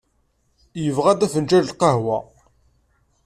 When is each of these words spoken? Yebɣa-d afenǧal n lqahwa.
Yebɣa-d 0.83 1.25
afenǧal 1.25 1.65
n 1.65 1.69
lqahwa. 1.71 2.17